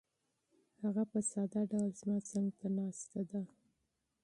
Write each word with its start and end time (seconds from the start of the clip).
هغه 0.81 1.03
په 1.11 1.19
ساده 1.31 1.61
ډول 1.71 1.89
زما 2.01 2.17
څنګ 2.29 2.47
ته 2.59 2.67
ناسته 2.77 3.19
ده. 3.29 3.41